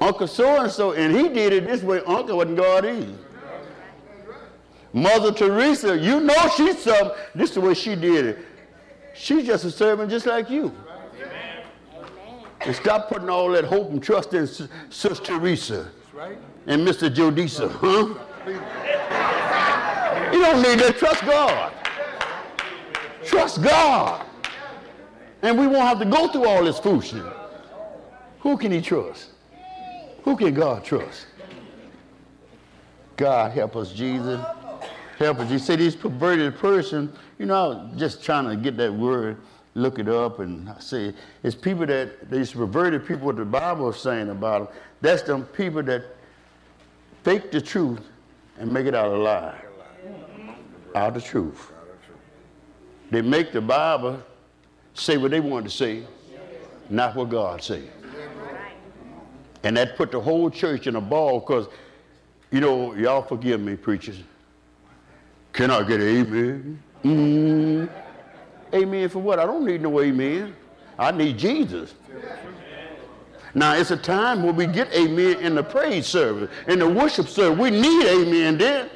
[0.00, 2.00] Uncle so and so, and he did it this way.
[2.06, 3.14] Uncle wasn't God either.
[4.92, 7.16] Mother Teresa, you know she's something.
[7.34, 8.38] This is the way she did it.
[9.14, 10.74] She's just a servant, just like you.
[12.60, 15.88] And stop putting all that hope and trust in Sis- Sister Teresa
[16.66, 17.12] and Mr.
[17.12, 18.14] Jodisa, huh?
[18.46, 18.54] You
[20.40, 20.96] don't need that.
[20.98, 21.72] Trust God.
[23.24, 24.26] Trust God.
[25.42, 27.32] And we won't have to go through all this foolishness.
[28.40, 29.30] Who can he trust?
[30.24, 31.26] Who can God trust?
[33.16, 34.40] God help us, Jesus.
[35.18, 35.50] Help us.
[35.50, 39.36] You say this perverted person, you know, I was just trying to get that word
[39.74, 41.12] look it up and I see.
[41.42, 45.44] It's people that, these perverted people, what the Bible is saying about them, that's them
[45.46, 46.04] people that
[47.22, 48.00] fake the truth
[48.58, 49.58] and make it out a lie.
[50.94, 51.72] Out of the truth.
[53.10, 54.22] They make the Bible
[54.94, 56.04] say what they want to say,
[56.88, 57.90] not what God said.
[59.64, 61.68] And that put the whole church in a ball because,
[62.50, 64.18] you know, y'all forgive me, preachers.
[65.52, 66.82] Can I get an amen?
[67.04, 67.90] Mm.
[68.74, 69.38] Amen for what?
[69.38, 70.54] I don't need no amen.
[70.98, 71.94] I need Jesus.
[73.54, 77.28] Now, it's a time when we get amen in the praise service, in the worship
[77.28, 77.58] service.
[77.58, 78.88] We need amen then.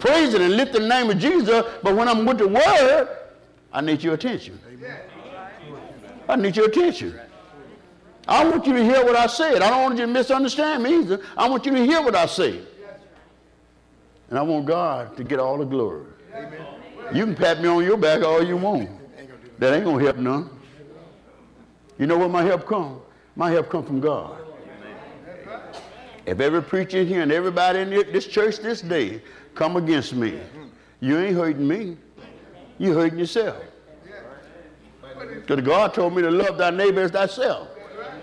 [0.00, 1.64] Praising and lift the name of Jesus.
[1.82, 3.08] But when I'm with the word,
[3.72, 4.58] I need your attention.
[6.28, 7.18] I need your attention.
[8.26, 9.62] I want you to hear what I said.
[9.62, 11.20] I don't want you to misunderstand me either.
[11.36, 12.60] I want you to hear what I say.
[14.30, 16.06] And I want God to get all the glory.
[17.12, 18.88] You can pat me on your back all you want.
[19.58, 20.50] That ain't gonna help none.
[21.98, 23.00] You know where my help come?
[23.36, 24.38] My help come from God.
[26.24, 29.22] If every preacher here and everybody in this church this day
[29.54, 30.38] come against me,
[31.00, 31.96] you ain't hurting me.
[32.78, 33.56] You hurting yourself.
[35.46, 37.68] Because God told me to love thy neighbor as thyself.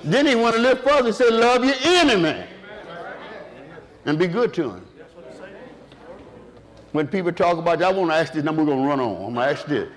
[0.04, 1.08] Then he went a little further.
[1.08, 2.46] He said, love your enemy.
[4.06, 4.86] And be good to him.
[6.92, 9.00] When people talk about you, I want to ask this, then we're going to run
[9.00, 9.16] on.
[9.16, 9.90] I'm going to ask this.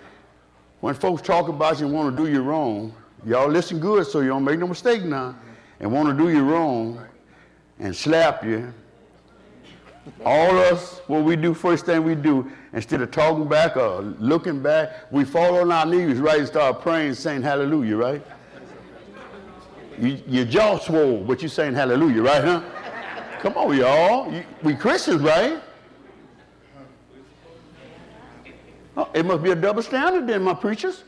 [0.80, 2.92] When folks talk about you and want to do you wrong,
[3.24, 5.34] y'all listen good so you don't make no mistake now,
[5.80, 7.04] and want to do you wrong
[7.78, 8.72] and slap you,
[10.24, 14.60] all us, what we do, first thing we do, instead of talking back or looking
[14.60, 18.26] back, we fall on our knees, right, and start praying, saying hallelujah, right?
[19.98, 22.62] You, your jaw swole, but you saying hallelujah, right, huh?
[23.40, 24.32] Come on, y'all.
[24.32, 25.62] You, we Christians, right?
[28.96, 31.04] Oh, it must be a double standard then, my preachers.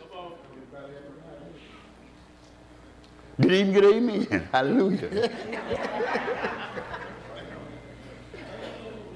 [3.41, 4.49] Didn't even get amen.
[4.53, 5.31] Hallelujah.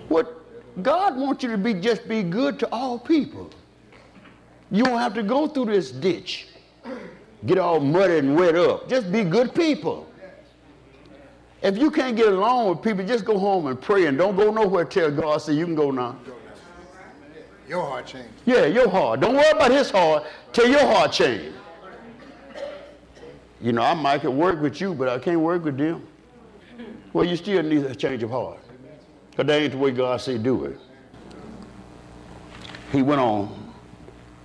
[0.09, 0.43] what
[0.83, 3.51] God wants you to be just be good to all people.
[4.71, 6.49] You don't have to go through this ditch,
[7.47, 8.89] get all muddy and wet up.
[8.89, 10.07] Just be good people.
[11.62, 14.51] If you can't get along with people, just go home and pray and don't go
[14.51, 14.85] nowhere.
[14.85, 16.16] Tell God, say you can go now.
[17.69, 18.31] Your heart changed.
[18.47, 19.21] Yeah, your heart.
[19.21, 20.25] Don't worry about his heart.
[20.53, 21.53] Tell your heart change.
[23.61, 26.07] You know, I might could work with you, but I can't work with them.
[27.13, 28.59] Well, you still need a change of heart.
[29.31, 30.79] Because that ain't the way God say do it.
[32.93, 33.73] He went on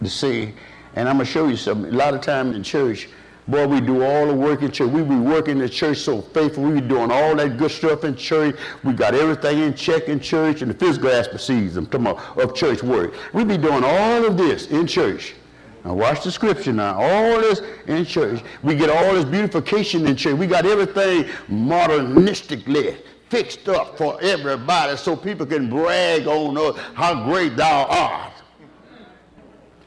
[0.02, 0.54] to say,
[0.96, 1.94] and I'm going to show you something.
[1.94, 3.10] A lot of time in church,
[3.48, 4.90] boy, we do all the work in church.
[4.90, 6.64] We be working in church so faithful.
[6.64, 8.56] We be doing all that good stuff in church.
[8.84, 12.38] We got everything in check in church, and the physical aspect sees them, talking about
[12.38, 13.14] of church work.
[13.34, 15.36] We be doing all of this in church.
[15.84, 17.02] Now watch the scripture now.
[17.02, 18.42] All this in church.
[18.62, 20.36] We get all this beautification in church.
[20.36, 22.98] We got everything modernistically
[23.30, 28.34] fixed up for everybody so people can brag on us how great thou art.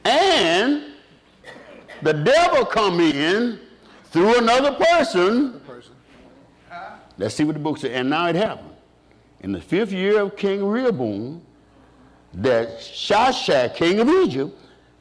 [0.03, 0.93] And
[2.01, 3.59] the devil come in
[4.05, 5.61] through another person.
[7.17, 7.91] Let's see what the book says.
[7.91, 8.75] And now it happened.
[9.39, 11.41] In the fifth year of King Rehoboam,
[12.35, 14.55] that Shashak, king of Egypt,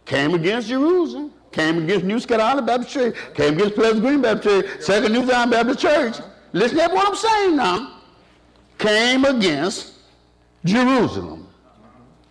[0.07, 4.81] came against Jerusalem, came against New Scott Baptist Church, came against Pleasant Green Baptist Church,
[4.81, 6.17] Second New Zion Baptist Church.
[6.53, 8.01] Listen to what I'm saying now.
[8.79, 9.95] Came against
[10.65, 11.49] Jerusalem.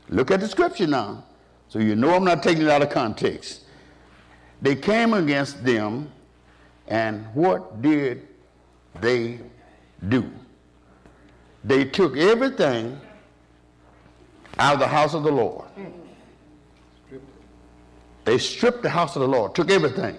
[0.10, 1.24] Look at the scripture now.
[1.68, 3.64] So you know I'm not taking it out of context.
[4.62, 6.12] They came against them,
[6.88, 8.28] and what did
[9.02, 9.40] they
[10.08, 10.32] do?
[11.64, 13.00] They took everything
[14.58, 15.66] out of the house of the Lord.
[18.26, 20.18] They stripped the house of the Lord, took everything.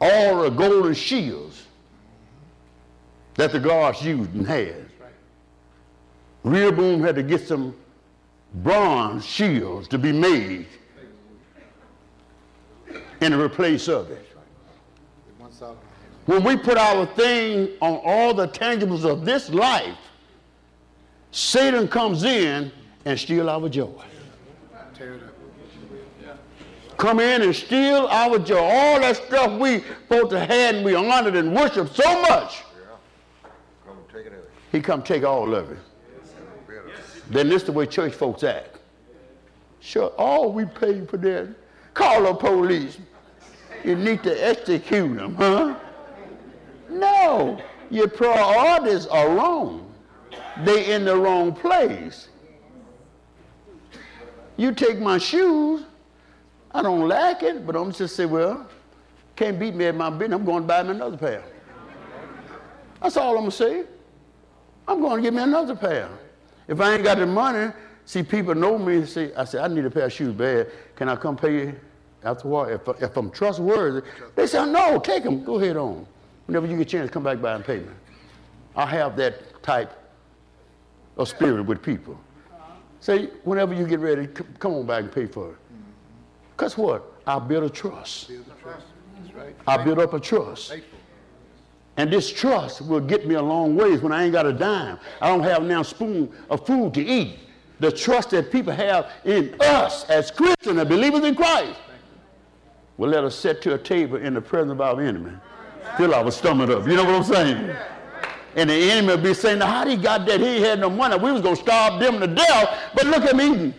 [0.00, 1.64] All the golden shields
[3.34, 4.86] that the gods used and had.
[6.44, 7.74] Rehoboam had to get some
[8.54, 10.66] bronze shields to be made
[13.20, 14.24] in the place of it.
[16.26, 19.96] When we put our thing on all the tangibles of this life,
[21.32, 22.70] Satan comes in
[23.04, 24.04] and steal our joy.
[26.98, 28.58] Come in and steal our joy.
[28.58, 32.64] All that stuff we to have and we honored and worshiped so much.
[34.72, 35.78] He come take all of it.
[37.30, 38.78] Then this is the way church folks act.
[39.80, 41.48] Sure, all we pay for that.
[41.94, 42.98] Call the police.
[43.84, 45.76] You need to execute them, huh?
[46.90, 49.92] No, your priorities are wrong.
[50.64, 52.28] They in the wrong place.
[54.56, 55.84] You take my shoes,
[56.72, 58.66] I don't like it, but I'm just say, well,
[59.36, 60.36] Can't beat me at my business.
[60.38, 61.44] I'm going to buy me another pair.
[63.00, 63.84] That's all I'm going to say.
[64.88, 66.08] I'm going to get me another pair.
[66.66, 67.72] If I ain't got the money,
[68.04, 69.06] see, people know me.
[69.06, 70.72] See, I say, I need a pair of shoes bad.
[70.96, 71.80] Can I come pay you
[72.24, 72.64] after a while?
[72.68, 74.04] If, if I'm trustworthy,
[74.34, 75.44] they say, no, take them.
[75.44, 76.04] Go ahead on.
[76.46, 77.92] Whenever you get a chance, come back by and pay me.
[78.74, 79.92] I have that type
[81.16, 82.18] of spirit with people.
[82.98, 84.26] Say, whenever you get ready,
[84.58, 85.56] come on back and pay for it.
[86.58, 87.04] Because what?
[87.24, 88.28] I build a trust.
[88.28, 89.54] That's right.
[89.68, 90.74] I build up a trust.
[91.96, 94.98] And this trust will get me a long ways when I ain't got a dime.
[95.22, 97.38] I don't have now a spoon of food to eat.
[97.78, 101.78] The trust that people have in us as Christians and believers in Christ
[102.96, 105.30] will let us sit to a table in the presence of our enemy.
[105.96, 106.88] Fill our stomach up.
[106.88, 107.76] You know what I'm saying?
[108.56, 110.40] And the enemy will be saying, now how he got that?
[110.40, 111.16] He had no money.
[111.16, 113.74] We was going to starve them to death, but look at him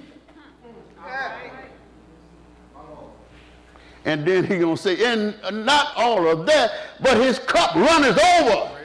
[4.05, 5.35] And then he gonna say, and
[5.65, 6.71] not all of that,
[7.01, 8.75] but his cup runneth over.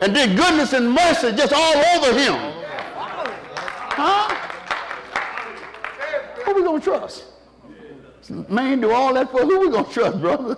[0.00, 2.34] And then goodness and mercy just all over him.
[3.96, 4.34] Huh?
[6.44, 7.24] Who we gonna trust?
[8.48, 10.56] Man do all that for who we gonna trust, brother?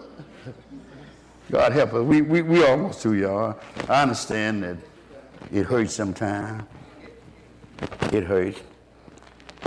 [1.50, 2.02] God help us.
[2.04, 3.58] We, we, we almost through, y'all.
[3.88, 4.76] I understand that
[5.52, 6.64] it hurts sometimes.
[8.12, 8.60] It hurts.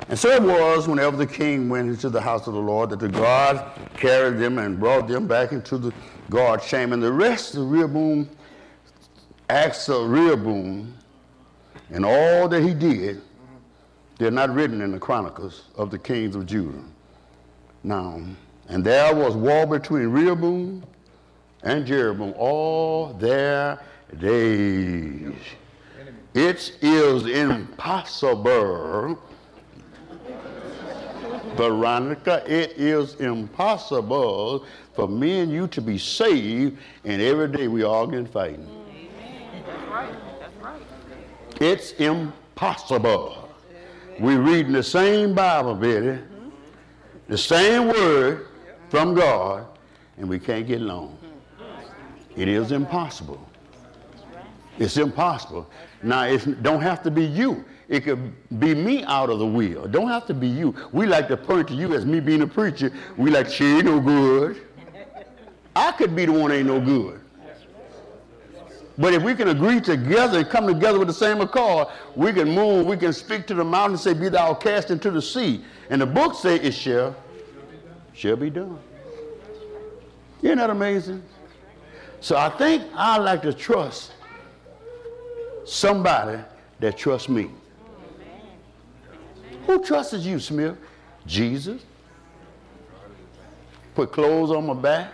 [0.07, 2.99] And so it was whenever the king went into the house of the Lord that
[2.99, 3.61] the guard
[3.95, 5.93] carried them and brought them back into the
[6.29, 6.93] guard chamber.
[6.93, 8.29] And the rest of Rehoboam,
[9.49, 10.95] acts of Rehoboam,
[11.91, 13.21] and all that he did,
[14.17, 16.83] they're not written in the chronicles of the kings of Judah.
[17.83, 18.21] Now,
[18.67, 20.83] and there was war between Rehoboam
[21.63, 23.79] and Jeroboam all their
[24.19, 25.33] days.
[26.33, 29.19] It is impossible
[31.59, 37.83] Veronica, it is impossible for me and you to be saved, and every day we
[37.83, 38.65] all get fighting.
[41.59, 43.49] It's impossible.
[44.21, 46.19] We're reading the same Bible, Betty,
[47.27, 48.47] the same word
[48.87, 49.67] from God,
[50.17, 51.17] and we can't get along.
[52.37, 53.45] It is impossible.
[54.77, 55.69] It's impossible.
[56.03, 57.65] Now, it don't have to be you.
[57.89, 59.85] It could be me out of the wheel.
[59.85, 60.75] It don't have to be you.
[60.91, 62.93] We like to point to you as me being a preacher.
[63.17, 64.61] We like, she ain't no good.
[65.75, 67.19] I could be the one ain't no good.
[68.99, 72.51] But if we can agree together and come together with the same accord, we can
[72.53, 75.63] move, we can speak to the mountain and say, Be thou cast into the sea.
[75.89, 77.15] And the book say it shall,
[78.13, 78.77] shall be done.
[80.43, 81.23] Isn't that amazing?
[82.19, 84.11] So I think I like to trust
[85.63, 86.39] somebody
[86.81, 87.49] that trusts me.
[89.69, 90.75] Who trusts you, Smith?
[91.27, 91.83] Jesus.
[93.93, 95.13] Put clothes on my back.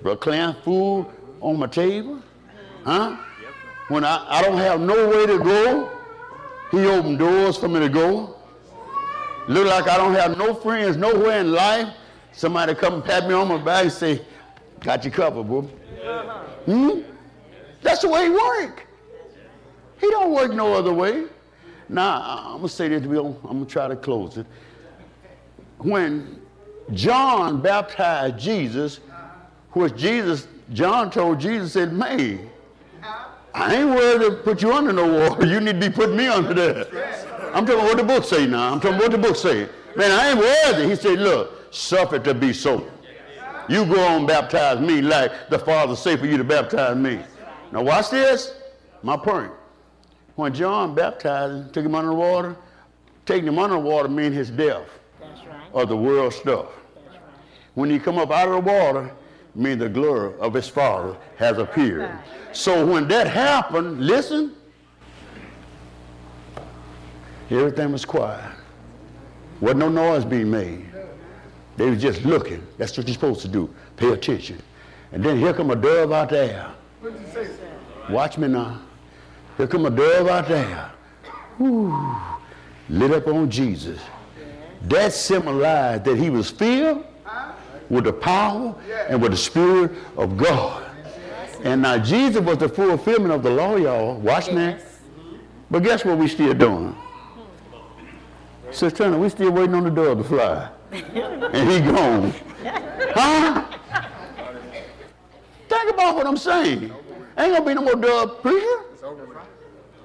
[0.00, 1.06] Recline food
[1.42, 2.22] on my table.
[2.82, 3.18] Huh?
[3.88, 5.90] When I, I don't have no way to go,
[6.70, 8.36] he opened doors for me to go.
[9.48, 11.92] Look like I don't have no friends nowhere in life.
[12.32, 14.22] Somebody come pat me on my back and say,
[14.80, 15.60] got you covered, boo.
[16.64, 17.00] Hmm?
[17.82, 18.86] That's the way he work.
[20.00, 21.26] He don't work no other way.
[21.88, 23.02] Now, I'm going to say this.
[23.02, 24.46] I'm going to try to close it.
[25.78, 26.40] When
[26.92, 29.00] John baptized Jesus,
[29.72, 32.50] which Jesus, John told Jesus, said, man,
[33.54, 35.46] I ain't worried to put you under no water.
[35.46, 36.86] You need to be putting me under there.
[37.54, 38.72] I'm talking what the book say now.
[38.72, 39.68] I'm talking what the book say.
[39.94, 40.88] Man, I ain't worthy.
[40.88, 42.88] He said, look, suffer to be so.
[43.68, 47.20] You go on baptize me like the Father say for you to baptize me.
[47.72, 48.54] Now watch this.
[49.02, 49.52] My point.
[50.36, 52.56] When John baptized him, took him under the water,
[53.26, 54.88] taking him under the water mean his death
[55.74, 56.68] of the world stuff.
[57.74, 59.12] When he come up out of the water,
[59.54, 62.10] mean the glory of his Father has appeared.
[62.52, 64.54] So when that happened, listen,
[67.50, 68.50] everything was quiet.
[69.60, 70.86] Wasn't no noise being made.
[71.76, 72.66] They was just looking.
[72.78, 73.72] That's what you're supposed to do.
[73.96, 74.58] Pay attention.
[75.12, 76.70] And then here come a dove out there.
[78.10, 78.80] Watch me now.
[79.56, 80.90] Here come a dove out there.
[81.58, 82.16] Whew.
[82.88, 84.00] Lit up on Jesus.
[84.82, 87.04] That symbolized that he was filled
[87.88, 88.74] with the power
[89.08, 90.84] and with the Spirit of God.
[91.62, 94.18] And now Jesus was the fulfillment of the law, y'all.
[94.18, 94.76] Watch me.
[95.70, 96.96] But guess what we still doing?
[98.70, 100.68] Sister Turner, we still waiting on the dove to fly.
[100.92, 102.34] and he gone.
[103.14, 103.64] Huh?
[105.68, 106.92] Think about what I'm saying.
[107.38, 108.84] Ain't gonna be no more dove preacher.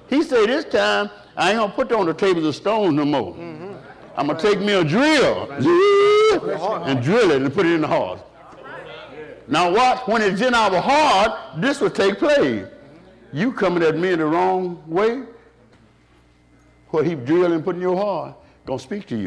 [0.08, 3.34] He said this time, I ain't gonna put on the tables of stone no more.
[4.16, 5.48] I'm gonna take me a drill.
[5.52, 8.20] it and drill it and put it in the heart.
[9.46, 12.66] Now watch, when it's in our heart, this will take place.
[13.32, 15.22] You coming at me in the wrong way,
[16.88, 18.34] what he drilled and put in your heart,
[18.66, 19.26] gonna speak to you.